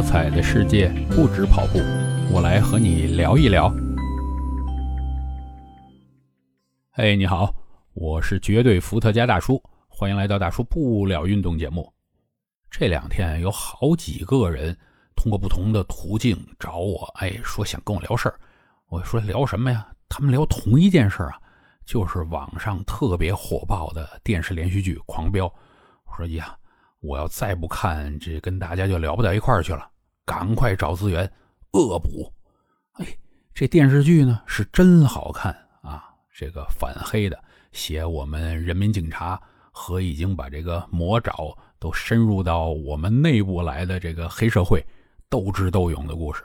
[0.00, 1.78] 多彩的世界不止跑步，
[2.32, 3.70] 我来和你聊一聊。
[6.90, 7.54] 嘿，你好，
[7.92, 11.92] 我是绝对伏特加大叔，欢迎来到大叔不聊运动节目。
[12.70, 14.74] 这两天有好几个人
[15.14, 18.40] 通过不同的途径找我，哎，说想跟我聊事儿。
[18.88, 19.86] 我说聊什么呀？
[20.08, 21.38] 他们聊同一件事啊，
[21.84, 25.46] 就是网上特别火爆的电视连续剧《狂飙》。
[26.06, 26.56] 我说呀。
[27.00, 29.88] 我要再不看，这跟大家就聊不到一块儿去了。
[30.24, 31.30] 赶快找资源
[31.72, 32.32] 恶补。
[32.92, 33.06] 哎，
[33.52, 35.50] 这电视剧呢是真好看
[35.82, 36.04] 啊！
[36.32, 39.40] 这个反黑的，写我们人民警察
[39.72, 44.84] 和已经把这个魔爪都深入到我们内部来的这个黑社会
[45.28, 46.44] 斗智斗勇的故事。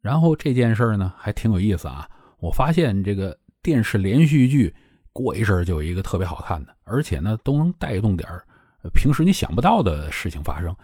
[0.00, 2.08] 然后这件事呢还挺有意思啊！
[2.38, 4.74] 我发现这个电视连续剧
[5.12, 8.44] 过一阵就有一个特别好看的，而且呢都能带动点儿。
[8.90, 10.74] 平时你想不到的事情发生，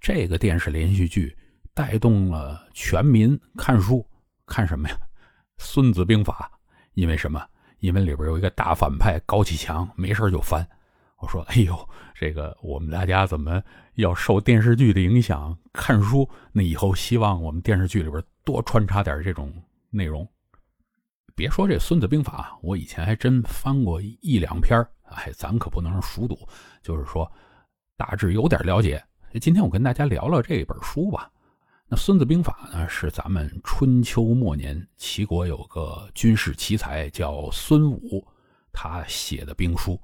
[0.00, 1.36] 这个电视连续剧
[1.74, 4.06] 带动了全民看书，
[4.46, 4.96] 看什么呀？
[5.58, 6.50] 《孙子兵法》，
[6.94, 7.44] 因为什么？
[7.80, 10.66] 因为里边有一个大反派高启强，没事就翻。
[11.18, 13.62] 我说：“哎呦，这个我们大家怎么
[13.94, 16.28] 要受电视剧的影响看书？
[16.52, 19.52] 那以后希望我们电视剧里边多穿插点这种
[19.90, 20.26] 内容。
[21.34, 26.38] 别说这《孙子兵法》，我以前还真翻过一两篇哎，咱可不能熟读，
[26.82, 27.30] 就是说，
[27.96, 29.02] 大致有点了解。
[29.40, 31.30] 今天我跟大家聊聊这本书吧。
[31.86, 38.26] 那《孙子兵法》呢，是咱们春秋末年齐国有个军事奇才叫孙武，
[38.72, 40.00] 他写的兵书。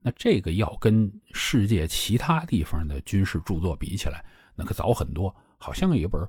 [0.00, 5.34] 那这个要跟世界其他地方的军事著作比起来，那可早很多。
[5.58, 6.20] 好像有一本。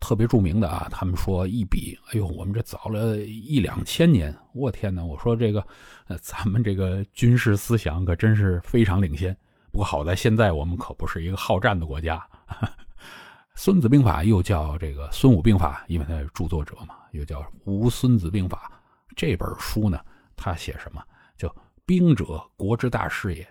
[0.00, 5.04] 特别著名的啊，他们说一比，哎呦，我们这早了一两千年，我天哪！
[5.04, 5.66] 我说这个，
[6.06, 9.36] 呃，咱们这个军事思想可真是非常领先。
[9.70, 12.16] 不过好在现在我们可不是一个好战的国家。
[13.60, 18.70] 《孙子兵法》又叫这个《孙武兵法》，因为他是著作者嘛，又叫《吴孙子兵法》。
[19.16, 20.00] 这本书呢，
[20.36, 21.02] 他写什么？
[21.36, 21.52] 叫
[21.84, 23.46] “兵者，国之大事也，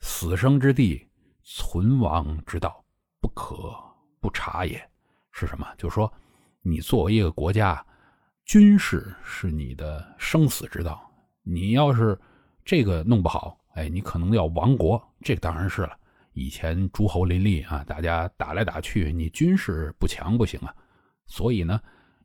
[0.00, 1.08] 死生之地，
[1.44, 2.84] 存亡之道，
[3.20, 3.72] 不可
[4.20, 4.84] 不察也。”
[5.32, 5.66] 是什么？
[5.76, 6.12] 就是说，
[6.60, 7.84] 你作为一个国家，
[8.44, 11.10] 军事是你的生死之道。
[11.42, 12.16] 你要是
[12.64, 15.02] 这个弄不好，哎，你可能要亡国。
[15.22, 15.98] 这个当然是了。
[16.34, 20.74] 以前诸侯林立啊，大家打来打去，你军事不强不行啊。
[21.26, 21.80] 所以呢，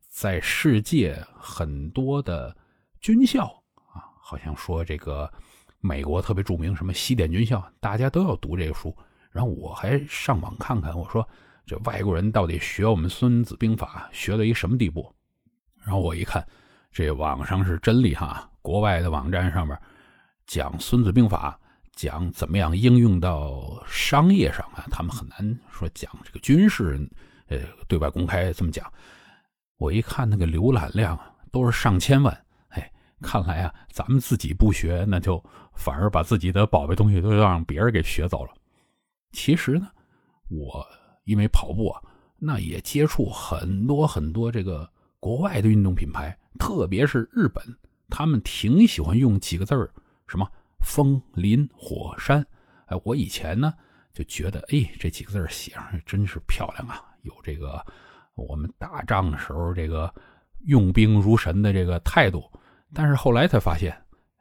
[0.08, 2.56] 在世界很多的
[3.00, 3.46] 军校
[3.92, 5.30] 啊，好像说这个
[5.80, 8.94] 美国特别著名什么西点军校，大家都要读这个书。
[9.30, 11.26] 然后我还上网看看，我说。
[11.68, 15.14] 这外国人到底学我们《孙子兵法》学到一什么地步？
[15.84, 16.42] 然后我一看，
[16.90, 19.78] 这网上是真厉害，国外的网站上面
[20.46, 21.60] 讲《孙子兵法》，
[21.94, 27.06] 讲怎么样应用到商业上啊，他们很难说讲这个军事，
[27.48, 28.90] 呃，对外公开这么讲。
[29.76, 31.20] 我一看那个浏览量
[31.52, 32.90] 都是上千万，哎，
[33.20, 38.54] 看来啊，咱们自己不学，那就反而把自己的宝贝东西都让别人给学走了。
[39.32, 39.86] 其实呢，
[40.48, 40.82] 我。
[41.28, 42.00] 因为跑步啊，
[42.38, 44.90] 那也接触很多很多这个
[45.20, 47.62] 国外的运动品牌，特别是日本，
[48.08, 49.92] 他们挺喜欢用几个字儿，
[50.26, 50.50] 什么
[50.80, 52.44] 风林火山。
[52.86, 53.74] 哎，我以前呢
[54.14, 57.84] 就觉得，哎，这几个字写上真是漂亮啊，有这个
[58.34, 60.10] 我们打仗的时候这个
[60.64, 62.50] 用兵如神的这个态度。
[62.94, 63.92] 但是后来才发现，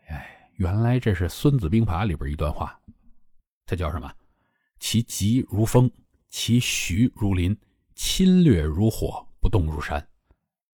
[0.07, 2.79] 哎，原来这是《孙子兵法》里边一段话，
[3.65, 4.09] 它叫什么？
[4.79, 5.91] 其疾如风。
[6.39, 7.57] 其徐如林，
[7.95, 10.07] 侵略如火，不动如山，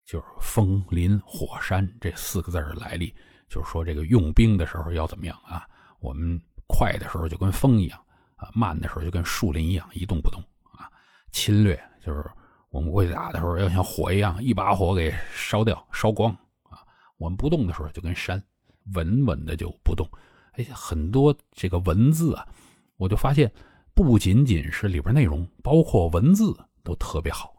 [0.03, 3.15] 就是风林火山这四个字的来历。
[3.47, 5.65] 就是说，这个用兵的时候要怎么样啊？
[6.01, 6.37] 我们
[6.67, 7.97] 快的时候就跟风一样
[8.35, 10.91] 啊，慢的时候就跟树林一样一动不动啊。
[11.31, 12.29] 侵略就是
[12.69, 16.29] 我们过去打的时候要像火一样，一把火给烧掉、烧光
[16.63, 16.83] 啊。
[17.15, 18.43] 我们不动的时候就跟山，
[18.95, 20.05] 稳稳的就不动。
[20.55, 22.45] 哎，很多这个文字啊，
[22.97, 23.49] 我就发现。
[23.95, 27.53] 不仅仅是里边内容，包括文字都特别好。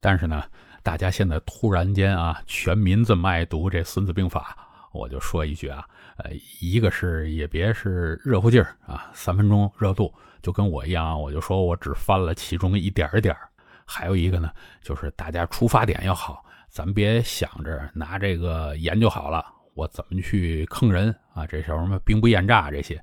[0.00, 0.42] 但是呢，
[0.82, 4.56] 大家现在突然间啊，全民这么爱读这《孙子兵法》，
[4.98, 5.86] 我就说一句啊，
[6.16, 6.30] 呃，
[6.60, 13.36] 一个是也别是热乎劲儿啊，三分钟热度，就跟我一样，我就说我只翻了其中一点点
[13.84, 21.46] 还有一个呢，就是大家出发点要好，咱别想着拿这个研究好了，我怎么去坑人啊？
[21.46, 22.98] 这叫什么兵不厌诈这些。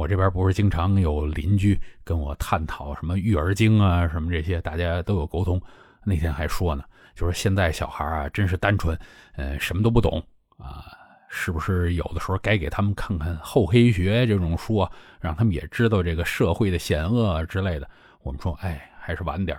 [0.00, 5.60] 我这边不是经常有邻居跟我探讨什么育儿经啊，什么这些，大家都有沟通。
[6.06, 6.82] 那天还说呢，
[7.14, 8.98] 就是现在小孩啊，真是单纯，
[9.36, 10.18] 嗯，什么都不懂
[10.56, 10.86] 啊，
[11.28, 17.86] 是不是有的时候该给他们看看厚黑学这种书啊，让他们也知道这个社会的险恶之类的？
[18.22, 19.58] 我们说，哎，还是晚点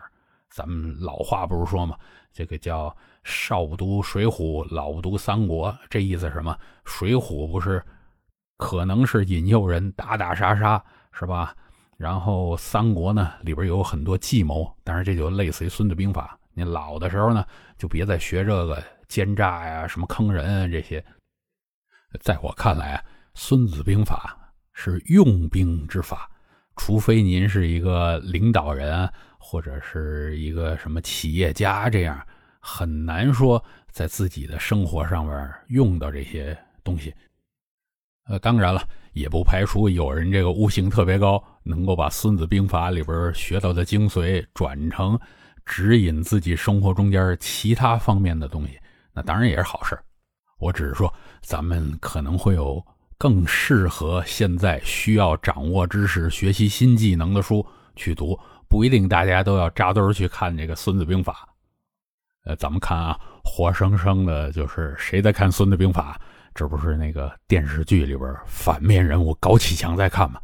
[0.50, 1.96] 咱们老话不是说吗？
[2.34, 6.52] 这个叫少不读《水浒》，老不读《三国》，这意思什么？
[6.84, 7.80] 《水浒》不是
[8.62, 10.82] 可能是引诱人打打杀杀，
[11.14, 11.56] 是吧？
[11.98, 16.38] 然后《三国》呢，里边有很多计谋，但是这就类似于《孙子兵法》。
[16.54, 17.44] 你老的时候呢，
[17.76, 21.04] 就别再学这个奸诈呀、什么坑人这些。
[22.20, 23.04] 在我看来啊，
[23.34, 24.38] 《孙子兵法》
[24.80, 26.30] 是用兵之法，
[26.76, 32.24] 除非您是一个领导人或者是一个什么企业家，这样
[32.60, 37.12] 很难说在自己的生活上面用到这些东西。
[38.32, 38.82] 呃，当然了，
[39.12, 45.20] 也不排除有人这个悟性特别高，能够把《孙子兵法》里边学到的精髓转成
[45.66, 48.80] 指引自己生活中间其他方面的东西，
[49.14, 50.00] 那当然也是好事。
[50.60, 52.82] 我只是说，咱们可能会有
[53.18, 57.66] 更适合现在需要掌握知识、学习新技能的书
[57.98, 58.40] 去读，
[58.70, 61.50] 不一定大家都要扎堆去看这个《孙子兵法》。
[62.50, 66.18] 呃，咱们看啊，活生生的就是谁在看《孙子兵法》？
[66.54, 70.40] 这不是那个电视剧里边反面人物高启强在看吗？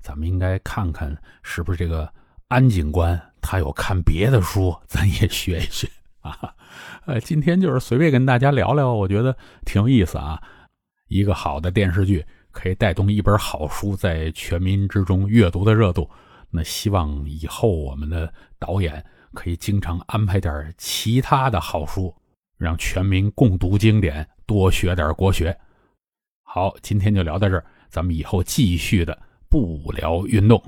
[0.00, 2.12] 咱们应该看看是不是这个
[2.48, 5.88] 安警官他有看别的书，咱也学一学
[6.20, 6.52] 啊。
[7.06, 10.42] 呃，今天就是随便跟大家聊聊，我觉得挺有意思啊。
[11.06, 16.10] 一个好的电视剧可以带动一本好书在全民之中阅读的热度。
[16.50, 22.14] 那希望以后我们的导演可以经常安排点其他的好书，
[22.62, 24.26] 让全民共读经典。
[24.46, 25.56] 多学点国学。
[26.42, 29.18] 好，今天就聊到这儿，咱们以后继续的
[29.48, 30.62] 不聊运动。